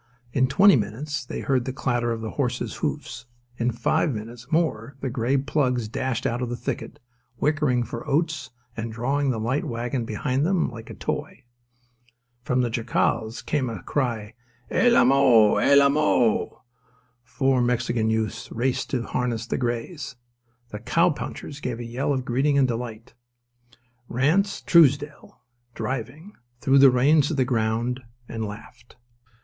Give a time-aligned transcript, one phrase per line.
[0.33, 4.95] In twenty minutes they heard the clatter of the horses' hoofs: in five minutes more
[4.99, 6.99] the grey plugs dashed out of the thicket,
[7.37, 11.43] whickering for oats and drawing the light wagon behind them like a toy.
[12.41, 14.33] From the jacals came a cry of:
[14.77, 15.57] "El Amo!
[15.57, 16.63] El Amo!"
[17.23, 20.15] Four Mexican youths raced to unharness the greys.
[20.69, 23.13] The cowpunchers gave a yell of greeting and delight.
[24.09, 25.37] Ranse Truesdell,
[25.75, 28.95] driving, threw the reins to the ground and laughed.